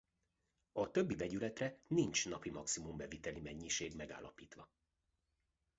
A 0.71 0.91
többi 0.91 1.15
vegyületre 1.15 1.79
nincs 1.87 2.29
napi 2.29 2.49
maximum 2.49 2.97
beviteli 2.97 3.39
mennyiség 3.41 3.95
megállapítva. 3.95 4.69